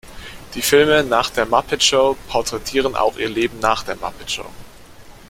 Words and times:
Die 0.55 0.63
Filme 0.63 1.03
nach 1.03 1.29
der 1.29 1.45
Muppet-Show 1.45 2.17
porträtieren 2.27 2.95
auch 2.95 3.17
ihr 3.17 3.29
Leben 3.29 3.59
nach 3.59 3.83
der 3.83 3.97
Muppet 3.97 4.31
Show. 4.31 4.47